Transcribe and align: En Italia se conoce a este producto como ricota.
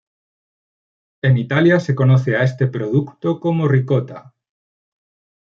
En 1.21 1.37
Italia 1.37 1.79
se 1.79 1.93
conoce 1.93 2.35
a 2.35 2.41
este 2.43 2.65
producto 2.65 3.39
como 3.39 3.67
ricota. 3.67 4.33